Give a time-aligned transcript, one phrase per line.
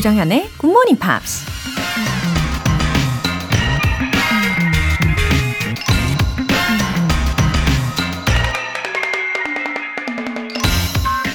[0.00, 1.44] 조장현의 Good Morning Pops.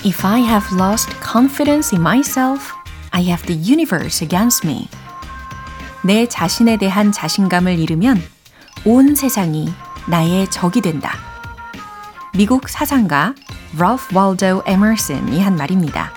[0.04, 2.74] If I have lost confidence in myself,
[3.12, 4.90] I have the universe against me.
[6.04, 8.20] 내 자신에 대한 자신감을 잃으면
[8.84, 9.72] 온 세상이
[10.08, 11.14] 나의 적이 된다.
[12.36, 13.36] 미국 사상가
[13.78, 16.12] Ralph Waldo Emerson이 한 말입니다.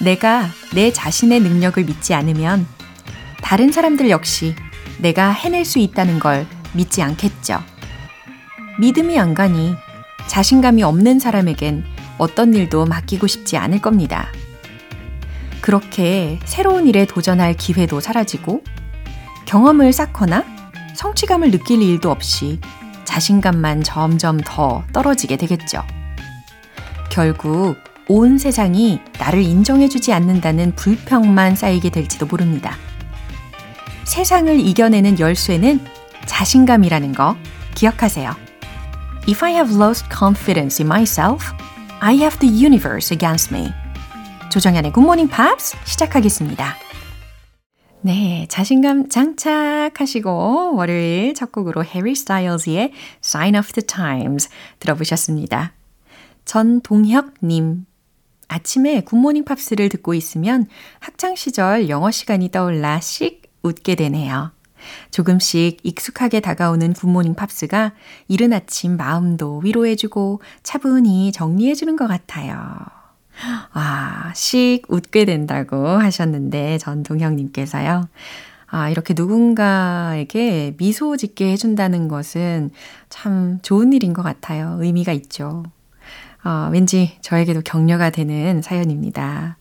[0.00, 2.66] 내가 내 자신의 능력을 믿지 않으면
[3.42, 4.54] 다른 사람들 역시
[4.98, 7.62] 내가 해낼 수 있다는 걸 믿지 않겠죠.
[8.78, 9.74] 믿음이 안 가니
[10.26, 11.84] 자신감이 없는 사람에겐
[12.18, 14.28] 어떤 일도 맡기고 싶지 않을 겁니다.
[15.60, 18.64] 그렇게 새로운 일에 도전할 기회도 사라지고
[19.44, 20.44] 경험을 쌓거나
[20.94, 22.60] 성취감을 느낄 일도 없이
[23.04, 25.84] 자신감만 점점 더 떨어지게 되겠죠.
[27.10, 27.76] 결국
[28.14, 32.76] 온 세상이 나를 인정해주지 않는다는 불평만 쌓이게 될지도 모릅니다.
[34.04, 35.80] 세상을 이겨내는 열쇠는
[36.26, 37.36] 자신감이라는 거
[37.74, 38.36] 기억하세요.
[39.26, 41.54] If I have lost confidence in myself,
[42.00, 43.72] I have the universe against me.
[44.50, 46.74] 조정현의 굿모닝 팝스 시작하겠습니다.
[48.02, 52.92] 네, 자신감 장착하시고 월요일 첫 곡으로 해리 스타일즈의
[53.24, 55.72] Sign of the Times 들어보셨습니다.
[56.44, 57.86] 전동혁님,
[58.48, 60.66] 아침에 굿모닝 팝스를 듣고 있으면
[61.00, 64.50] 학창시절 영어 시간이 떠올라 씩 웃게 되네요.
[65.10, 67.92] 조금씩 익숙하게 다가오는 굿모닝 팝스가
[68.28, 72.56] 이른 아침 마음도 위로해주고 차분히 정리해주는 것 같아요.
[73.72, 78.08] 아, 씩 웃게 된다고 하셨는데, 전동혁님께서요.
[78.66, 82.70] 아, 이렇게 누군가에게 미소 짓게 해준다는 것은
[83.08, 84.78] 참 좋은 일인 것 같아요.
[84.80, 85.64] 의미가 있죠.
[86.42, 89.56] 아, 왠지 저에게도 격려가 되는 사연입니다.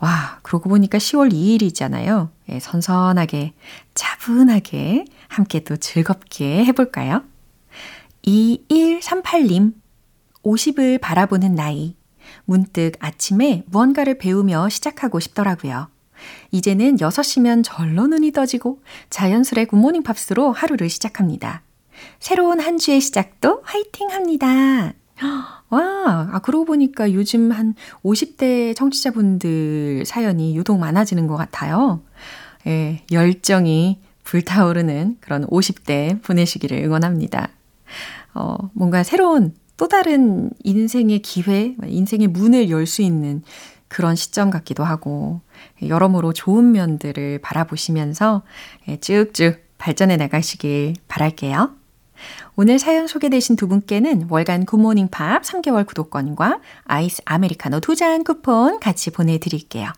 [0.00, 2.28] 와, 그러고 보니까 10월 2일이잖아요.
[2.50, 3.54] 예, 선선하게,
[3.94, 7.22] 차분하게, 함께 또 즐겁게 해볼까요?
[8.26, 9.74] 2138님,
[10.42, 11.96] 50을 바라보는 나이.
[12.44, 15.88] 문득 아침에 무언가를 배우며 시작하고 싶더라고요.
[16.50, 21.62] 이제는 6시면 절로 눈이 떠지고 자연스레 굿모닝 팝스로 하루를 시작합니다.
[22.18, 24.92] 새로운 한 주의 시작도 화이팅 합니다.
[25.70, 32.00] 와, 아, 그러고 보니까 요즘 한 50대 청취자분들 사연이 유독 많아지는 것 같아요.
[32.66, 37.48] 예, 열정이 불타오르는 그런 50대 보내시기를 응원합니다.
[38.34, 43.42] 어, 뭔가 새로운 또 다른 인생의 기회, 인생의 문을 열 수 있는
[43.88, 45.40] 그런 시점 같기도 하고,
[45.82, 48.42] 여러모로 좋은 면들을 바라보시면서
[48.88, 51.74] 예, 쭉쭉 발전해 나가시길 바랄게요.
[52.56, 58.78] 오늘 사연 소개되신 두 분께는 월간 굿모닝 팝스 3개월 구독권과 아이스 아메리카노 두 잔 쿠폰
[58.78, 59.92] 같이 보내드릴게요.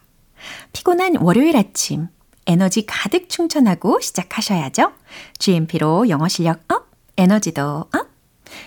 [0.72, 2.08] 피곤한 월요일 아침,
[2.46, 4.92] 에너지 가득 충전하고 시작하셔야죠.
[5.38, 6.86] GMP로 영어 실력 up,
[7.18, 7.62] 에너지도
[7.92, 8.06] up.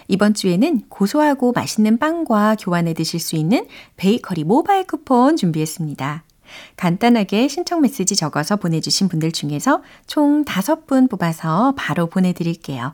[0.07, 3.65] 이번 주에는 고소하고 맛있는 빵과 교환해 드실 수 있는
[3.97, 6.23] 베이커리 모바일 쿠폰 준비했습니다.
[6.75, 12.93] 간단하게 신청 메시지 적어서 보내주신 분들 중에서 총 5분 뽑아서 바로 보내드릴게요.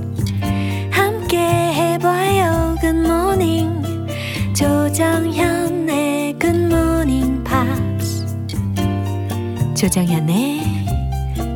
[5.01, 8.23] 조정현의 굿모닝 팝스
[9.75, 10.61] 조정현의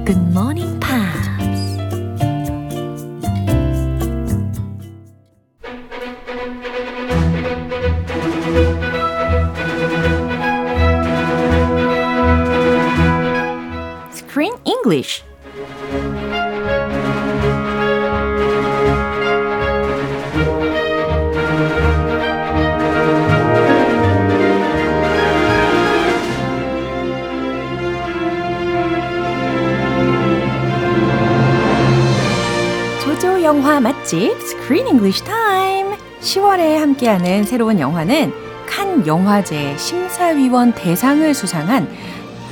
[0.03, 1.05] 굿모닝 팝스
[14.65, 15.24] English.
[15.24, 15.24] 조조
[34.05, 35.97] 맛집 Screen English Time.
[36.21, 38.31] 10월에 함께하는 새로운 영화는
[38.67, 41.87] 칸 영화제 심사위원 대상을 수상한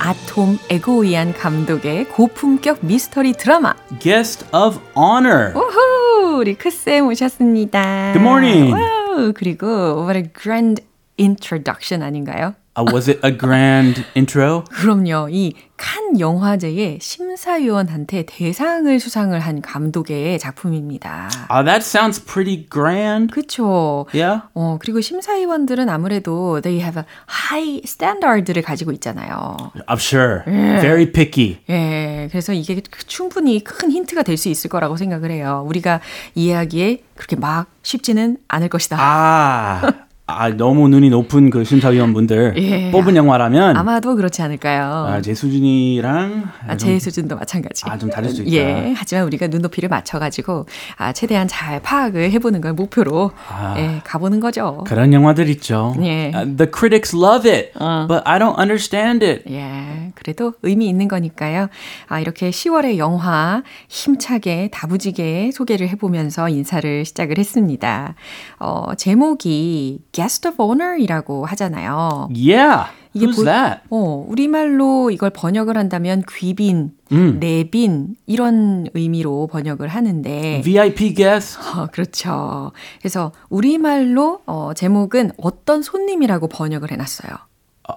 [0.00, 5.52] 아톰 에고이안 감독의 고품격 미스터리 드라마 Guest of Honor.
[5.54, 8.14] 우후, 우리 크쌤 오셨습니다.
[8.14, 8.72] Good morning.
[8.72, 10.82] 와우, 그리고 what a grand
[11.20, 12.54] introduction 아닌가요?
[12.76, 14.64] Uh, was it a grand intro?
[14.70, 15.28] 그럼요.
[15.30, 21.28] 이 칸 영화제의 심사위원한테 대상을 수상을 한 감독의 작품입니다.
[21.50, 23.34] Uh, that sounds pretty grand.
[23.34, 24.06] 그쵸.
[24.14, 24.42] Yeah.
[24.54, 29.56] 어, 그리고 심사위원들은 아무래도 they have a high standard를 가지고 있잖아요.
[29.88, 30.42] I'm sure.
[30.46, 31.58] Very picky.
[31.68, 35.64] 예, 그래서 이게 충분히 큰 힌트가 될 수 있을 거라고 생각을 해요.
[35.66, 36.00] 우리가
[36.34, 38.96] 이해하기에 그렇게 막 쉽지는 않을 것이다.
[39.00, 39.92] 아,
[40.26, 42.90] 아 너무 눈이 높은 그 심사위원분들 예.
[42.90, 45.06] 뽑은 영화라면 아마도 그렇지 않을까요?
[45.06, 47.84] 아, 제 수준이랑 아, 제 수준도 마찬가지.
[47.86, 48.52] 아, 좀 다를 수 있다.
[48.52, 50.64] 예, 하지만 우리가 눈높이를 맞춰가지고
[50.96, 53.74] 아, 최대한 잘 파악을 해보는 걸 목표로 아.
[53.76, 54.82] 예, 가보는 거죠.
[54.86, 55.94] 그런 영화들 있죠.
[56.00, 56.32] 예.
[56.34, 57.72] Uh, the critics love it,
[58.08, 59.44] but I don't understand it.
[59.52, 61.68] 예, 그래도 의미 있는 거니까요.
[62.08, 68.14] 아, 이렇게 10월의 영화 힘차게 다부지게 소개를 해보면서 인사를 시작을 했습니다.
[68.58, 72.28] 어, 제목이 Guest of Honor이라고 하잖아요.
[72.32, 72.86] Yeah.
[73.16, 73.80] 이게 Who's 보- that?
[73.90, 77.38] 어, 우리말로 이걸 번역을 한다면 귀빈, 음.
[77.40, 81.58] 내빈 이런 의미로 번역을 하는데 VIP guest?
[81.76, 82.72] 어, 그렇죠.
[83.00, 87.30] 그래서 우리말로 어, 제목은 어떤 손님이라고 번역을 해 놨어요.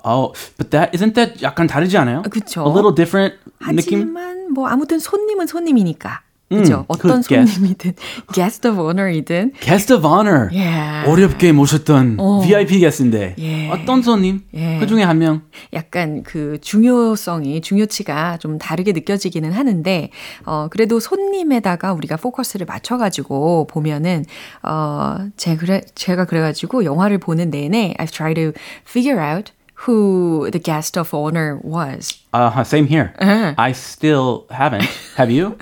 [0.03, 2.19] Oh, but that isn't that 약간 다르지 않아요?
[2.19, 2.61] 아, 그쵸.
[2.61, 3.37] A little different
[3.73, 4.01] 느낌?
[4.01, 6.21] 하지만 뭐 아무튼 손님은 손님이니까.
[6.49, 6.79] 그죠?
[6.79, 7.45] 음, 어떤 그.
[7.45, 7.93] 손님이든
[8.33, 10.49] guest of honor이든 Guest of honor.
[10.53, 11.03] 예.
[11.05, 12.39] 어렵게 모셨던 어.
[12.41, 13.69] VIP 게스트인데 예.
[13.69, 14.41] 어떤 손님?
[14.53, 14.77] 예.
[14.79, 15.41] 그 중에 한 명.
[15.73, 20.09] 약간 그 중요성이 중요치가 좀 다르게 느껴지기는 하는데
[20.45, 24.23] 어 그래도 손님에다가 우리가 포커스를 맞춰 가지고 보면은
[24.63, 28.53] 어제 그래 제가 그래 가지고 영화를 보는 내내 I've tried to
[28.87, 29.51] figure out
[29.87, 32.17] who the guest of honor was.
[32.37, 33.13] Uh, same here.
[33.21, 33.55] 예.
[33.57, 34.85] I still haven't.
[35.17, 35.57] Have you?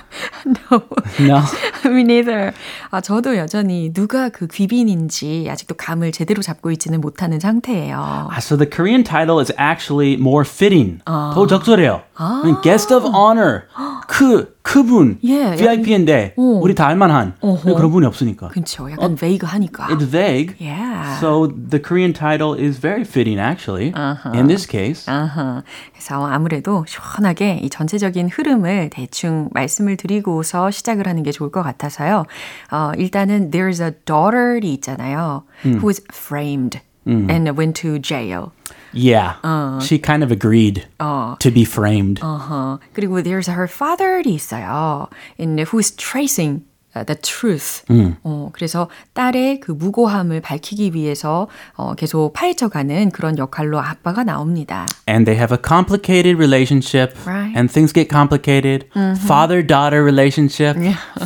[0.45, 0.83] no.
[1.19, 1.41] No.
[1.85, 2.51] Me neither.
[2.91, 7.95] 아, 저도 여전히 누가 그 귀빈인지 아직도 감을 제대로 잡고 있지는 못하는 상태예요.
[8.31, 10.99] Ah, So the Korean title is actually more fitting.
[11.05, 12.01] 더 적절해요.
[12.17, 13.63] I mean, Guest of honor.
[14.07, 16.59] 그 그분 예, VIP인데 오.
[16.61, 17.75] 우리 다 알만한 어허.
[17.75, 18.47] 그런 분이 없으니까.
[18.49, 18.89] 그렇죠.
[18.91, 19.87] 약간 베이그하니까.
[19.89, 20.55] It's vague.
[20.59, 21.19] Yeah.
[21.19, 23.93] So the Korean title is very fitting actually.
[24.33, 25.05] In this case.
[25.11, 25.61] 아하.
[25.93, 32.25] 그래서 아무래도 시원하게 이 전체적인 흐름을 대충 말씀을 드리고서 시작을 하는 게 좋을 것 같아서요.
[32.71, 35.43] 어, 일단은 there's a daughter이 있잖아요.
[35.63, 38.51] who was framed and went to jail.
[38.91, 39.35] Yeah.
[39.81, 42.21] She kind of agreed to be framed.
[42.21, 42.79] 어허.
[42.93, 45.07] 그리고 there's her father이 있어요.
[45.37, 47.83] in who's tracing uh, the truth.
[48.23, 54.85] 어, 그래서 딸의 그 무고함을 밝히기 위해서 어, 계속 파헤쳐가는 그런 역할로 아빠가 나옵니다.
[55.09, 57.57] and they have a complicated relationship Right.
[57.57, 58.87] and things get complicated
[59.25, 60.77] father-daughter relationship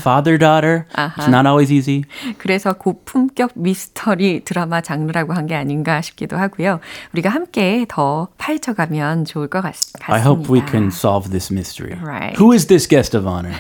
[0.02, 0.86] father-daughter
[1.18, 2.04] it's not always easy
[2.38, 6.80] 그래서 고품격 미스터리 드라마 장르라고 한 게 아닌가 싶기도 하고요.
[7.14, 10.14] 우리가 함께 더 파헤쳐가면 좋을 것 같, 같습니다.
[10.14, 12.38] i hope we can solve this mystery Right.
[12.40, 13.54] who is this guest of honor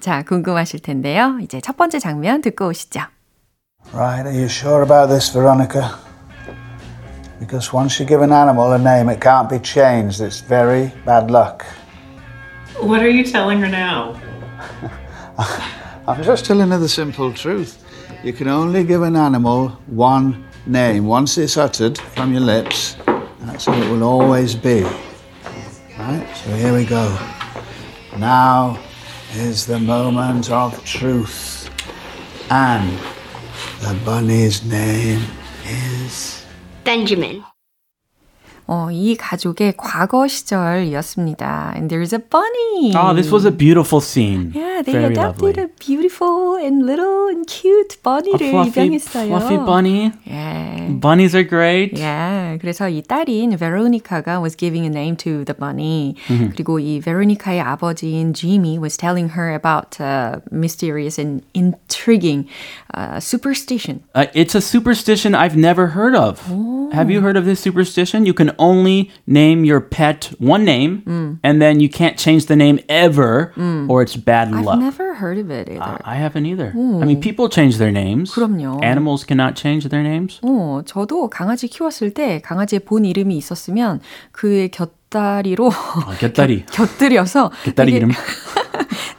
[0.00, 1.23] 자, 궁금하실 텐데요.
[1.41, 3.01] 이제 첫 번째 장면 듣고 오시죠.
[3.93, 5.97] Right, are you sure about this, Veronica?
[7.39, 10.21] Because once you give an animal a name, it can't be changed.
[10.21, 11.65] It's very bad luck.
[12.81, 14.19] What are you telling her now?
[16.07, 17.83] I'm just telling her the simple truth.
[18.23, 21.07] You can only give an animal one name.
[21.07, 22.97] Once it's uttered from your lips,
[23.41, 24.83] that's how it will always be.
[25.97, 27.17] Right, so here we go.
[28.17, 28.77] Now
[29.35, 31.69] is the moment of truth.
[32.49, 32.97] And
[33.81, 35.21] the bunny's name
[35.65, 36.43] is.
[36.83, 37.43] Benjamin.
[38.67, 41.73] 어, 이 가족의 과거 시절이었습니다.
[41.75, 42.93] And there's a bunny.
[42.95, 47.27] oh this was a beautiful scene Yeah, they very adopted lovely a beautiful and little
[47.27, 49.27] and cute a bunny를 fluffy, 입양했어요.
[49.27, 50.99] fluffy bunny 예.
[50.99, 56.15] bunnies are great 예, 그래서 이 딸인 베로니카가 was giving a name to the bunny.
[56.55, 62.47] 그리고 이 베로니카의 아버지인 Jimmy was telling her about uh, mysterious and intriguing
[62.93, 64.03] uh, superstition.
[64.15, 66.41] Uh, it's a superstition I've never heard of.
[66.91, 68.25] Have you heard of this superstition?
[68.25, 72.79] You can only name your pet one name, and then you can't change the name
[72.89, 73.53] ever,
[73.87, 74.78] or it's bad I've luck.
[74.80, 75.80] never heard of it either.
[75.82, 76.72] Uh, I haven't either.
[76.74, 78.32] I mean, people change their names.
[78.32, 78.82] 그럼요.
[78.82, 80.40] Animals cannot change their names.
[80.42, 84.00] 어, 저도 강아지 키웠을 때 강아지의 본 이름이 있었으면
[84.32, 86.64] 그의 곁다리로 아, 곁다리.
[86.66, 88.10] 곁들여서 곁다리 이름.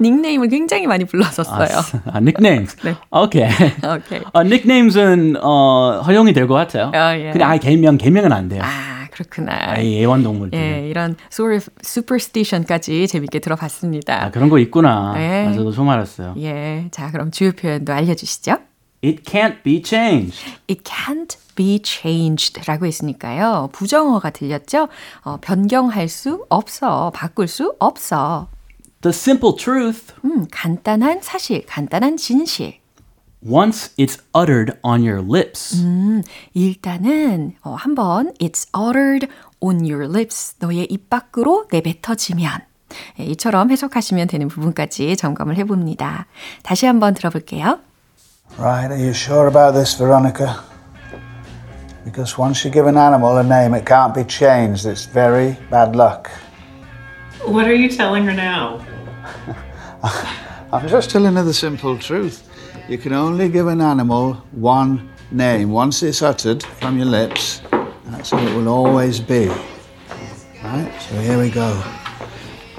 [0.01, 1.67] 닉네임을 굉장히 많이 불렀었어요.
[2.11, 2.75] 아, nicknames.
[2.83, 2.95] 네.
[3.11, 3.49] Okay.
[3.83, 4.19] 오케이.
[4.33, 6.91] 어, nicknames은 어, 허용이 될 것 같아요.
[6.93, 7.31] 아, 예.
[7.31, 8.61] 근데 아 개명 개명은 안 돼요.
[8.63, 9.71] 아, 그렇구나.
[9.71, 10.59] 아, 이 애완동물들.
[10.59, 14.25] 예, 이런 sort of superstition까지 재밌게 들어봤습니다.
[14.25, 15.13] 아, 그런 거 있구나.
[15.13, 15.47] 네.
[15.47, 16.35] 아, 저도 처음 알았어요.
[16.39, 18.57] 예, 자 그럼 주요 표현도 알려주시죠.
[19.03, 20.45] It can't be changed.
[20.69, 23.69] It can't be changed 라고 했으니까요.
[23.71, 24.89] 부정어가 들렸죠?
[25.21, 27.11] 어, 변경할 수 없어.
[27.13, 28.49] 바꿀 수 없어.
[29.01, 32.79] The simple truth, 음, 간단한 사실, 간단한 진실.
[33.44, 36.22] once it's uttered on your lips, 음,
[36.54, 39.28] 일단은 어, 한번 it's uttered
[39.60, 42.60] on your lips 너의 입 밖으로 내뱉어지면
[43.18, 46.26] 예, 이처럼 해석하시면 되는 부분까지 점검을 해봅니다.
[46.62, 47.80] 다시 한번 들어볼게요.
[48.58, 50.56] Right, are you sure about this, Veronica?
[52.04, 54.86] Because once you give an animal a name, it can't be changed.
[54.86, 56.28] It's very bad luck.
[57.44, 58.80] What are you telling her now?
[60.72, 62.42] I'm just telling her the simple truth.
[62.88, 65.70] You can only give an animal one name.
[65.70, 67.62] Once it's uttered from your lips,
[68.06, 69.48] that's how it will always be.
[70.62, 71.82] Right, so here we go.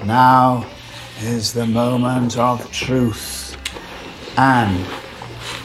[0.04, 0.66] Now
[1.20, 3.56] is the moment of truth.
[4.36, 4.84] And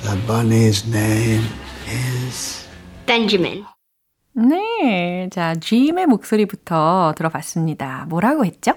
[0.04, 1.44] the bunny's name
[1.88, 2.68] is.
[3.06, 3.66] Benjamin.
[4.34, 8.06] 네, 자 Jim의 목소리부터 들어봤습니다.
[8.08, 8.74] 뭐라고 했죠?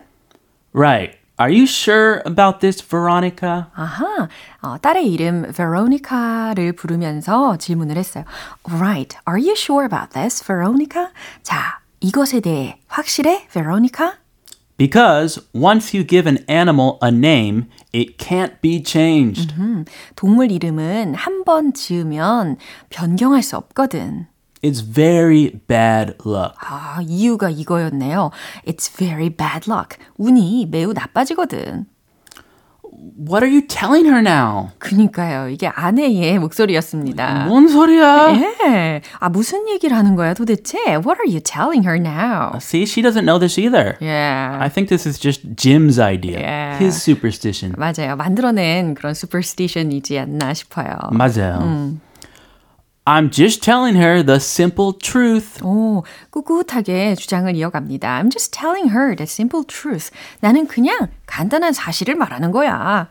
[0.73, 1.19] right?
[1.38, 3.66] Are you sure about this, Veronica?
[3.76, 4.30] 아하,
[4.62, 8.24] 어, 딸의 이름 Veronica를 부르면서 질문을 했어요.
[8.70, 11.10] Right, are you sure about this, Veronica?
[11.44, 14.14] 자, 이것에 대해 확실해, Veronica?
[14.78, 19.54] Because once you give an animal a name, it can't be changed.
[20.16, 22.58] 동물 이름은 한 번 지으면
[22.90, 24.28] 변경할 수 없거든.
[24.66, 26.56] It's very bad luck.
[26.60, 28.32] 아, 이유가 이거였네요.
[28.66, 29.98] It's very bad luck.
[30.18, 31.86] 운이 매우 나빠지거든.
[33.16, 34.72] What are you telling her now?
[34.80, 35.50] 그니까요.
[35.50, 37.46] 이게 아내의 목소리였습니다.
[37.46, 38.34] 뭔 소리야?
[38.66, 39.02] 예.
[39.20, 40.80] 아, 무슨 얘기를 하는 거야 도대체?
[40.98, 42.58] What are you telling her now?
[42.58, 43.98] See, she doesn't know this either.
[44.02, 44.58] Yeah.
[44.60, 46.40] I think this is just Jim's idea.
[46.40, 46.78] Yeah.
[46.80, 47.76] His superstition.
[47.78, 48.16] 맞아요.
[48.16, 50.96] 만들어낸 그런 superstition이지 않나 싶어요.
[51.12, 52.00] 맞아요.
[53.05, 55.65] I'm just telling her the simple truth.
[55.65, 58.09] 오, 꿋꿋하게 주장을 이어갑니다.
[58.23, 60.11] I'm just telling her the simple truth.
[60.41, 63.09] 나는 그냥 간단한 사실을 말하는 거야.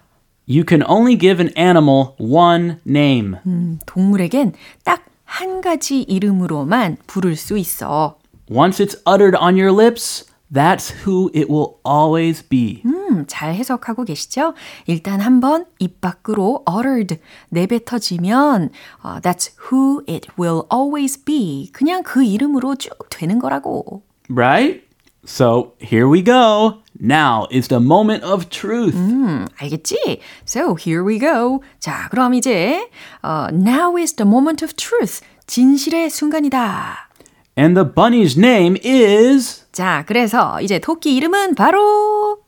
[0.47, 3.37] You can only give an animal one name.
[3.45, 8.17] 음, 동물에겐 딱 한 가지 이름으로만 부를 수 있어.
[8.49, 12.81] Once it's uttered on your lips, that's who it will always be.
[12.85, 14.53] 음, 잘 해석하고 계시죠?
[14.87, 18.69] 일단 한번 입 밖으로 uttered 내뱉어지면
[19.03, 21.69] 어, that's who it will always be.
[21.71, 24.03] 그냥 그 이름으로 쭉 되는 거라고.
[24.29, 24.81] Right?
[25.25, 26.81] So here we go.
[26.99, 28.97] Now is the moment of truth.
[28.97, 30.19] 음, 알겠지?
[30.47, 31.61] So here we go.
[31.79, 32.89] 자, 그럼 이제
[33.21, 35.21] 어, now is the moment of truth.
[35.45, 37.09] 진실의 순간이다.
[37.57, 42.38] And the bunny's name is 자, 그래서 이제 토끼 이름은 바로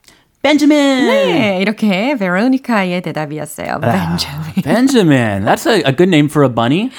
[0.42, 1.06] Benjamin.
[1.09, 3.80] 네, 이렇게 베로니카의 대답이었어요.
[3.80, 4.62] Benjamin.
[4.62, 5.45] Benjamin.
[5.45, 6.92] That's a, a good name for a bunny.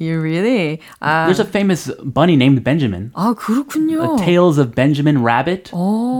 [0.00, 0.80] You really?
[1.00, 3.12] 아, There's a famous bunny named Benjamin.
[3.14, 4.18] 아 그렇군요.
[4.18, 5.70] Tales of Benjamin Rabbit.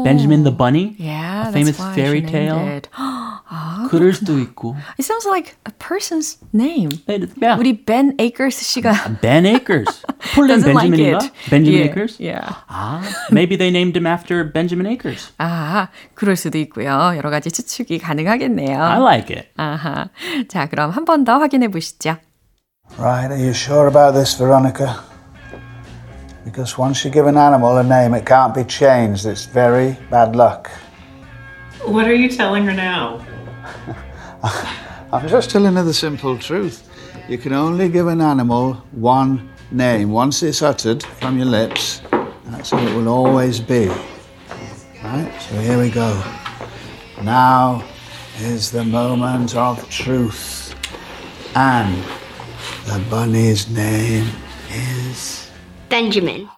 [0.02, 0.96] Benjamin the bunny.
[0.98, 2.76] Yeah, a famous that's why fairy she named tale.
[2.78, 2.88] it.
[2.96, 4.74] 아, 그럴 수도 있고.
[4.98, 6.88] It sounds like a person's name.
[7.06, 7.60] Yeah.
[7.60, 9.84] 우리 Ben Akers 씨가 Ben Akers.
[10.32, 11.20] Fulton doesn't like Benjamin인가?
[11.22, 11.32] it.
[11.50, 12.16] Benjamin Yeah, Akers?
[12.18, 12.54] Yeah.
[12.72, 15.28] Ah, maybe they named him after Benjamin Akers.
[15.38, 17.12] 아, 그럴 수도 있고요.
[17.14, 18.80] 여러 가지 추측이 가능하겠네요.
[18.82, 19.48] I like it.
[19.58, 20.08] 아하.
[20.48, 22.16] 자, 그럼 한 번 더 확인해 보시죠.
[22.97, 25.03] Right, are you sure about this, Veronica?
[26.43, 29.25] Because once you give an animal a name, it can't be changed.
[29.25, 30.69] It's very bad luck.
[31.85, 33.25] What are you telling her now?
[35.13, 36.87] I'm just telling her the simple truth.
[37.27, 40.11] You can only give an animal one name.
[40.11, 42.01] Once it's uttered from your lips,
[42.45, 43.87] that's how it will always be.
[45.03, 46.21] Right, so here we go.
[47.23, 47.83] Now
[48.39, 50.75] is the moment of truth.
[51.55, 52.03] And
[52.85, 54.27] the bunny's name
[54.69, 55.49] is.
[55.89, 56.49] Benjamin.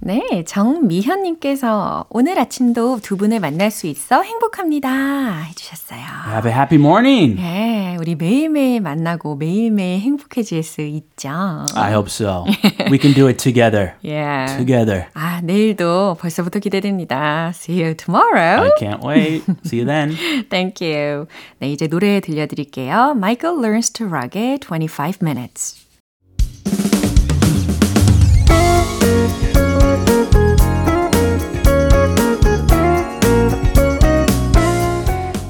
[0.00, 5.40] 네, 정미현님께서 오늘 아침도 두 분을 만날 수 있어 행복합니다.
[5.42, 6.00] 해주셨어요.
[6.28, 7.34] Have a happy morning.
[7.34, 11.30] 네, 우리 매일매일 만나고 매일매일 행복해질 수 있죠.
[11.74, 12.44] I hope so.
[12.90, 13.94] We can do it together.
[14.04, 14.56] Yeah.
[14.56, 15.06] Together.
[15.14, 17.50] 아, 내일도 벌써부터 기대됩니다.
[17.52, 18.62] See you tomorrow.
[18.62, 19.44] I can't wait.
[19.66, 20.16] See you then.
[20.48, 21.26] Thank you.
[21.58, 23.14] 네, 이제 노래 들려드릴게요.
[23.16, 25.87] Michael Learns to Rock의 25 Minutes.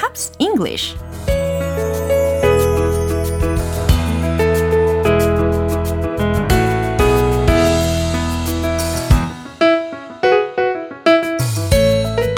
[0.00, 0.96] Pops English.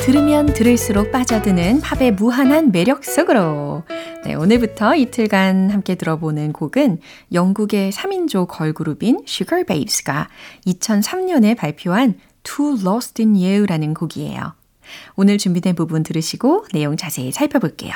[0.00, 3.84] 들으면 들을수록 빠져드는 팝의 무한한 매력 속으로.
[4.24, 6.98] 네, 오늘부터 이틀간 함께 들어보는 곡은
[7.32, 10.28] 영국의 3인조 걸그룹인 Sugar Babes가
[10.66, 14.61] 2003년에 발표한 Too Lost in You라는 곡이에요.
[15.16, 17.92] 오늘 준비된 부분 들으시고 내용 자세히 살펴볼게요.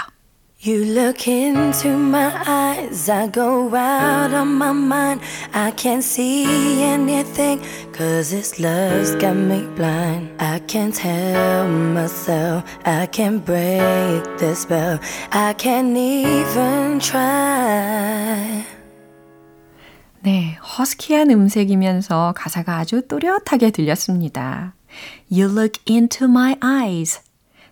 [0.59, 5.21] You look into my eyes, I go out on my mind.
[5.53, 7.61] I can't see anything,
[7.93, 10.31] cause this love's got me blind.
[10.41, 14.99] I can't help myself, I can't break the spell,
[15.31, 18.65] I can't even try.
[20.23, 24.75] 네, 허스키한 음색이면서 가사가 아주 또렷하게 들렸습니다.
[25.31, 27.21] You look into my eyes.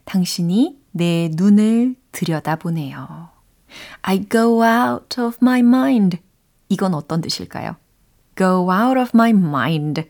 [0.04, 3.28] 당신이 내 눈을 들여다보네요.
[4.02, 6.19] I go out of my mind.
[6.69, 7.76] 이건 어떤 뜻일까요?
[8.37, 10.04] go out of my mind.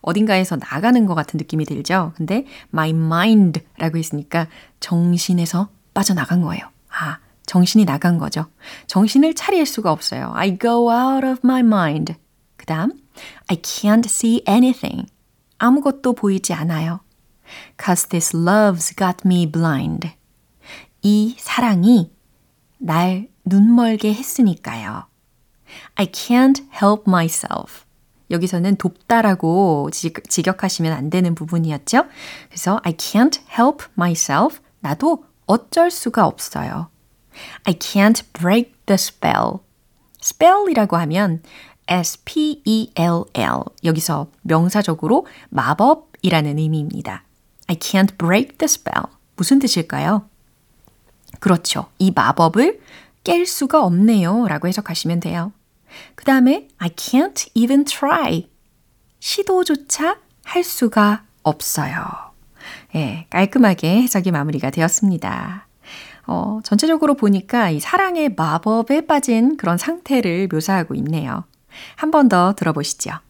[0.00, 2.12] 어딘가에서 나가는 것 같은 느낌이 들죠?
[2.16, 4.46] 근데 my mind 라고 했으니까
[4.80, 6.68] 정신에서 빠져나간 거예요.
[6.90, 8.46] 아, 정신이 나간 거죠.
[8.86, 10.32] 정신을 차릴 수가 없어요.
[10.34, 12.14] I go out of my mind.
[12.56, 12.92] 그 다음,
[13.48, 15.06] I can't see anything.
[15.58, 17.00] 아무것도 보이지 않아요.
[17.82, 20.10] Cause this love's got me blind.
[21.02, 22.12] 이 사랑이
[22.78, 25.06] 날 눈멀게 했으니까요.
[25.94, 27.84] I can't help myself.
[28.30, 32.06] 여기서는 돕다라고 직역하시면 안 되는 부분이었죠.
[32.48, 34.60] 그래서 I can't help myself.
[34.80, 36.90] 나도 어쩔 수가 없어요.
[37.64, 39.58] I can't break the spell.
[40.20, 41.42] spell이라고 하면
[41.88, 43.60] S-P-E-L-L.
[43.84, 47.24] 여기서 명사적으로 마법이라는 의미입니다.
[47.68, 49.04] I can't break the spell.
[49.36, 50.28] 무슨 뜻일까요?
[51.40, 51.86] 그렇죠.
[51.98, 52.80] 이 마법을
[53.24, 54.46] 깰 수가 없네요.
[54.48, 55.52] 라고 해석하시면 돼요.
[56.14, 58.48] 그 다음에 I can't even try.
[59.20, 61.96] 시도조차 할 수가 없어요.
[62.94, 65.66] 예, 깔끔하게 해석이 마무리가 되었습니다.
[66.26, 71.44] 어, 전체적으로 보니까 이 사랑의 마법에 빠진 그런 상태를 묘사하고 있네요.
[71.96, 73.20] 한 번 더 들어보시죠.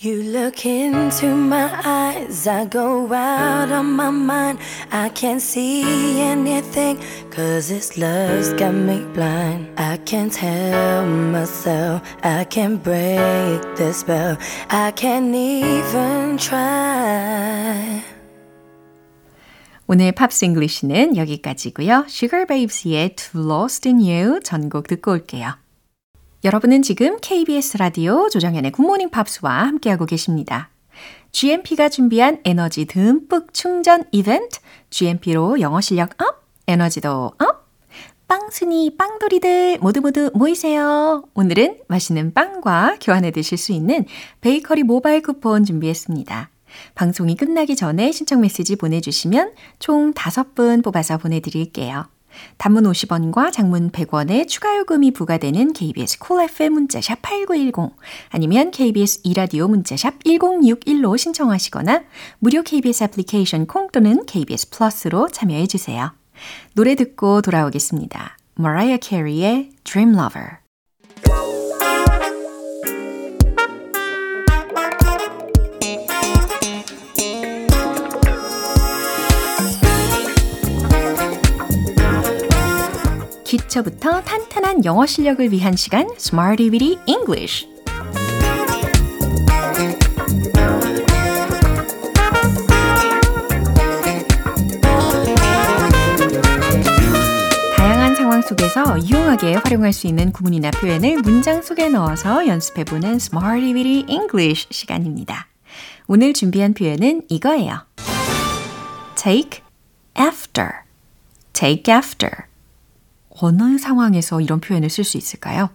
[0.00, 4.60] You look into my eyes, I go out on my mind.
[4.92, 7.00] I can't see anything,
[7.34, 9.66] cause this love's got me blind.
[9.76, 14.38] I can't help myself, I can't break the spell,
[14.70, 18.00] I can't even try.
[19.88, 22.04] 오늘 Pops English는 여기까지고요.
[22.06, 25.54] Sugababes의 Too Lost in You 전곡 듣고 올게요.
[26.44, 30.70] 여러분은 지금 KBS 라디오 조정현의 굿모닝 팝스와 함께하고 계십니다.
[31.32, 37.68] GMP가 준비한 에너지 듬뿍 충전 이벤트 GMP로 영어 실력 up, 에너지도 up.
[38.28, 41.24] 빵순이 빵돌이들 모두 모두 모이세요.
[41.34, 44.04] 오늘은 맛있는 빵과 교환해 드실 수 있는
[44.40, 46.50] 베이커리 모바일 쿠폰 준비했습니다.
[46.94, 52.06] 방송이 끝나기 전에 신청 메시지 보내주시면 총 5분 뽑아서 보내드릴게요.
[52.56, 57.96] 단문 50원과 장문 100원의 추가 요금이 부과되는 KBS 콜 cool FM 문자샵 8910
[58.30, 62.02] 아니면 KBS 이라디오 문자샵 1061로 신청하시거나
[62.38, 66.12] 무료 KBS 애플리케이션 콩 또는 KBS 플러스로 참여해 주세요.
[66.74, 68.36] 노래 듣고 돌아오겠습니다.
[68.58, 70.58] Mariah Carey의 Dream Lover
[83.48, 87.66] 기초부터 탄탄한 영어 실력을 위한 시간 Smarty Weedy English
[97.74, 104.04] 다양한 상황 속에서 유용하게 활용할 수 있는 구문이나 표현을 문장 속에 넣어서 연습해보는 Smarty Weedy
[104.14, 105.48] English 시간입니다.
[106.06, 107.86] 오늘 준비한 표현은 이거예요.
[109.16, 109.62] take
[110.18, 110.82] after,
[111.54, 112.48] take after.
[113.40, 115.70] 어느 상황에서 이런 표현을 쓸 수 있을까요?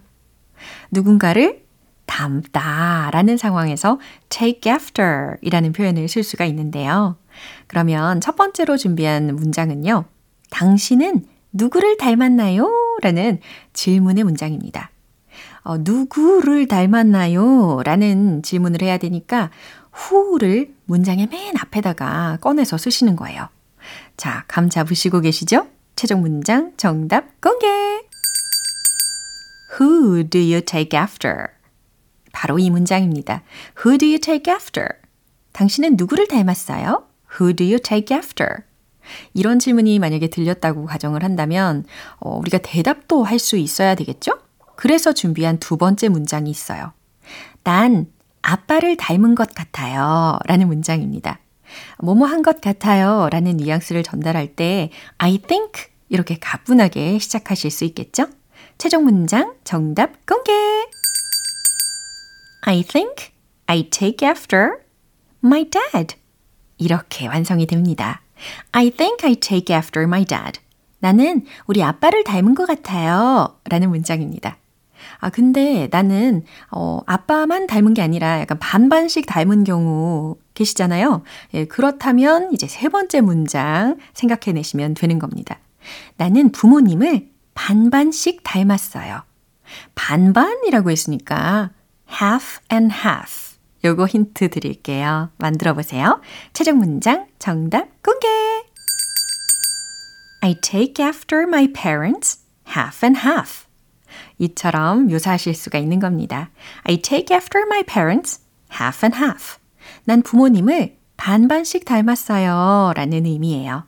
[0.90, 1.64] 누군가를
[2.06, 3.98] 닮다 라는 상황에서
[4.28, 7.16] take after 이라는 표현을 쓸 수가 있는데요.
[7.66, 10.04] 그러면 첫 번째로 준비한 문장은요.
[10.50, 12.70] 당신은 누구를 닮았나요?
[13.02, 13.40] 라는
[13.72, 14.90] 질문의 문장입니다.
[15.62, 17.82] 어, 누구를 닮았나요?
[17.84, 19.50] 라는 질문을 해야 되니까
[20.10, 23.48] who를 문장의 맨 앞에다가 꺼내서 쓰시는 거예요.
[24.16, 25.66] 자, 감 잡으시고 계시죠?
[25.96, 27.66] 최종 문장 정답 공개!
[29.78, 31.46] Who do you take after?
[32.32, 33.42] 바로 이 문장입니다.
[33.84, 34.88] Who do you take after?
[35.52, 37.06] 당신은 누구를 닮았어요?
[37.40, 38.62] Who do you take after?
[39.34, 41.84] 이런 질문이 만약에 들렸다고 가정을 한다면
[42.18, 44.38] 어, 우리가 대답도 할 수 있어야 되겠죠?
[44.76, 46.92] 그래서 준비한 두 번째 문장이 있어요.
[47.62, 48.06] 난
[48.42, 50.38] 아빠를 닮은 것 같아요.
[50.46, 51.38] 라는 문장입니다.
[52.02, 53.28] 뭐뭐 한 것 같아요.
[53.30, 58.26] 라는 뉘앙스를 전달할 때 I think 이렇게 가뿐하게 시작하실 수 있겠죠?
[58.78, 60.52] 최종 문장 정답 공개!
[62.62, 63.28] I think
[63.66, 64.78] I take after
[65.44, 66.16] my dad.
[66.78, 68.22] 이렇게 완성이 됩니다.
[68.72, 70.60] I think I take after my dad.
[70.98, 73.58] 나는 우리 아빠를 닮은 것 같아요.
[73.68, 74.56] 라는 문장입니다.
[75.18, 81.22] 아, 근데 나는, 어, 아빠만 닮은 게 아니라 약간 반반씩 닮은 경우 계시잖아요.
[81.54, 85.58] 예, 그렇다면 이제 세 번째 문장 생각해내시면 되는 겁니다.
[86.16, 89.22] 나는 부모님을 반반씩 닮았어요.
[89.94, 91.70] 반반이라고 했으니까
[92.10, 93.54] half and half.
[93.84, 95.30] 요거 힌트 드릴게요.
[95.36, 96.20] 만들어 보세요.
[96.52, 98.26] 최종 문장 정답 공개!
[100.40, 102.40] I take after my parents
[102.76, 103.63] half and half.
[104.38, 106.50] 이처럼 묘사하실 수가 있는 겁니다.
[106.84, 108.40] I take after my parents
[108.72, 109.58] half and half.
[110.04, 112.92] 난 부모님을 반반씩 닮았어요.
[112.96, 113.84] 라는 의미예요.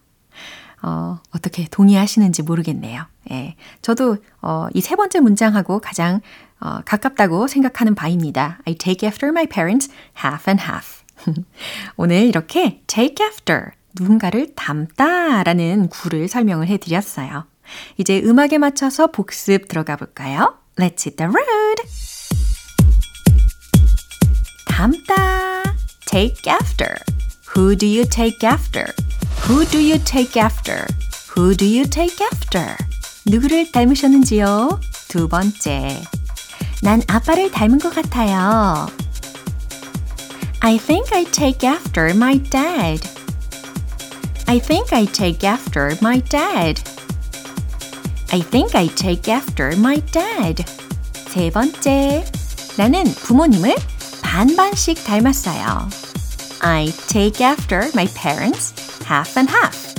[0.83, 3.05] 어, 어떻게 동의하시는지 모르겠네요.
[3.33, 3.57] 예.
[3.83, 6.21] 저도 어, 이 세 번째 문장하고 가장
[6.61, 8.59] 어, 가깝다고 생각하는 바입니다.
[8.67, 9.91] I take after my parents
[10.25, 11.03] half and half.
[11.97, 17.47] 오늘 이렇게 take after 누군가를 닮다 라는 구를 설명을 해 드렸어요.
[17.97, 20.57] 이제 음악에 맞춰서 복습 들어가 볼까요?
[20.79, 21.83] Let's hit the road!
[24.67, 25.63] 닮다
[26.07, 26.95] take after
[27.57, 28.85] Who do you take after?
[29.49, 30.87] Who do you take after?
[31.35, 32.77] Who do you take after?
[33.27, 34.81] 누구를 닮으셨는지요?
[35.09, 36.03] 두 번째.
[36.83, 38.87] 난 아빠를 닮은 것 같아요.
[40.61, 43.09] I think I take after my dad.
[44.47, 46.83] I think I take after my dad.
[48.34, 50.64] I think I take after my dad.
[51.28, 52.24] 세 번째.
[52.78, 53.76] 나는 부모님을
[54.22, 55.90] 반반씩 닮았어요.
[56.62, 58.74] I take after my parents
[59.06, 59.92] half and half.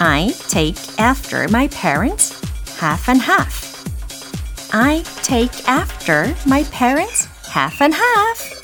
[0.00, 2.34] I take after my parents
[2.80, 3.64] half and half.
[4.72, 8.57] I take after my parents half and half.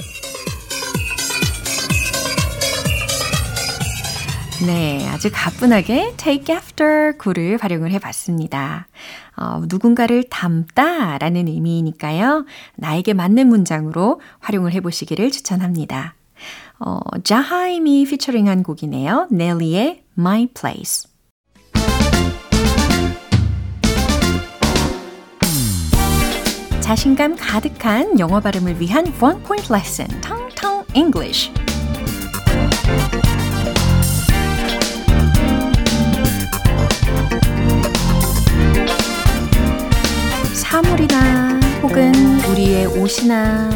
[4.63, 8.87] 네, 아주 가뿐하게 take after 구를 활용을 해봤습니다.
[9.35, 12.45] 어, 누군가를 닮다 라는 의미니까요.
[12.77, 16.15] 나에게 맞는 문장으로 활용을 해보시기를 추천합니다.
[16.79, 19.27] 어, 자하임이 피처링한 곡이네요.
[19.29, 21.09] 넬리의 My Place.
[26.79, 31.51] 자신감 가득한 영어 발음을 위한 One Point Lesson, Tong Tong English.
[40.75, 42.13] 사물이나 혹은
[42.51, 43.69] 우리의 옷이나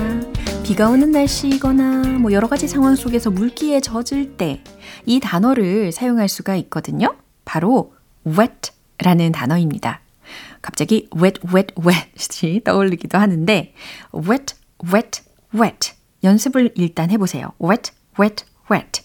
[0.64, 4.62] 비가 오는 날씨이거나 뭐 여러 가지 상황 속에서 물기에 젖을 때
[5.06, 7.16] 이 단어를 사용할 수가 있거든요.
[7.46, 7.94] 바로
[8.28, 10.02] wet라는 단어입니다.
[10.62, 13.74] 갑자기 wet, wet, wet이 떠올리기도 하는데
[14.14, 14.56] wet,
[14.94, 15.22] wet,
[15.56, 15.94] wet
[16.26, 17.54] 연습을 일단 해보세요.
[17.64, 19.04] wet, wet, wet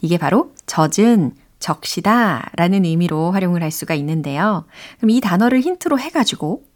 [0.00, 4.66] 이게 바로 젖은, 적시다 라는 의미로 활용을 할 수가 있는데요.
[4.98, 6.67] 그럼 이 단어를 힌트로 해가지고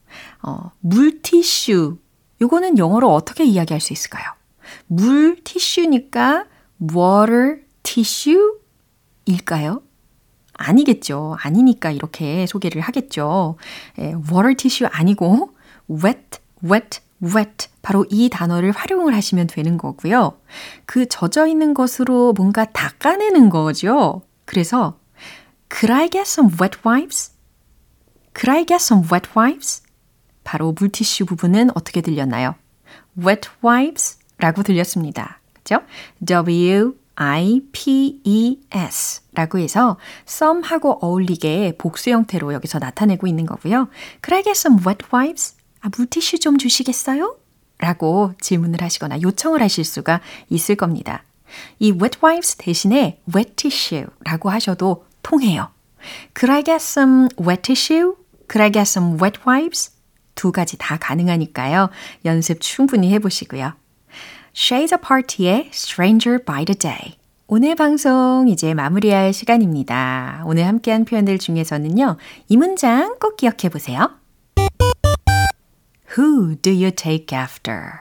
[0.43, 1.99] 어, 물티슈
[2.41, 4.25] 요거는 영어로 어떻게 이야기할 수 있을까요?
[4.87, 6.47] 물 티슈니까
[6.81, 9.83] water tissue일까요?
[10.55, 11.37] 아니겠죠.
[11.41, 13.57] 아니니까 이렇게 소개를 하겠죠.
[13.99, 15.55] 예, water tissue 아니고
[15.89, 17.69] wet, wet, wet.
[17.83, 20.39] 바로 이 단어를 활용을 하시면 되는 거고요.
[20.87, 24.23] 그 젖어 있는 것으로 뭔가 닦아내는 거죠.
[24.45, 24.99] 그래서
[25.71, 27.33] Could I get some wet wipes?
[28.35, 29.82] Could I get some wet wipes?
[30.45, 32.55] 바로 물티슈 부분은 어떻게 들렸나요?
[33.19, 35.41] wet wipes 라고 들렸습니다.
[35.53, 35.81] 그죠?
[36.25, 43.89] W I-P-E-S 라고 해서 some하고 어울리게 복수 형태로 여기서 나타내고 있는 거고요.
[44.25, 45.55] Could I get some wet wipes?
[45.81, 47.37] 아, 물티슈 좀 주시겠어요?
[47.79, 51.25] 라고 질문을 하시거나 요청을 하실 수가 있을 겁니다.
[51.79, 55.69] 이 wet wipes 대신에 wet tissue 라고 하셔도 통해요.
[56.35, 58.17] Could I get some wet tissue?
[58.49, 59.91] Could I get some wet wipes?
[60.35, 61.91] 두 가지 다 가능하니까요.
[62.25, 63.73] 연습 충분히 해보시고요.
[64.55, 67.17] Shades Apart의 Stranger by the Day.
[67.47, 70.43] 오늘 방송 이제 마무리할 시간입니다.
[70.47, 72.17] 오늘 함께한 표현들 중에서는요,
[72.49, 74.11] 이 문장 꼭 기억해 보세요.
[76.17, 77.93] Who do you take after?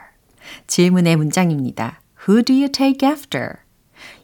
[0.68, 2.02] 질문의 문장입니다.
[2.28, 3.56] Who do you take after?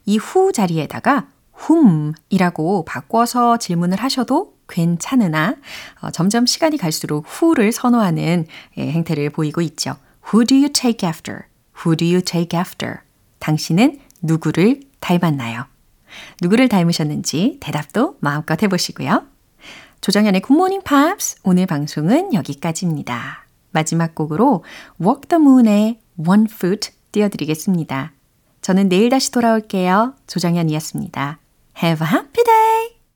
[0.06, 5.56] 이 who 자리에다가 whom이라고 바꿔서 질문을 하셔도 괜찮으나
[6.02, 8.46] 어, 점점 시간이 갈수록 who를 선호하는
[8.78, 9.96] 예, 행태를 보이고 있죠.
[10.34, 11.44] Who do you take after?
[11.86, 13.00] Who do you take after?
[13.40, 15.66] 당신은 누구를 닮았나요?
[16.42, 19.24] 누구를 닮으셨는지 대답도 마음껏 해보시고요.
[20.02, 23.46] 조정현의 굿모닝 팝스 오늘 방송은 여기까지입니다.
[23.72, 24.64] 마지막 곡으로
[25.02, 28.14] Walk the Moon의 One Foot 띄워드리겠습니다.
[28.62, 30.16] 저는 내일 다시 돌아올게요.
[30.28, 31.40] 조정현이었습니다.
[31.84, 32.97] Have a happy day!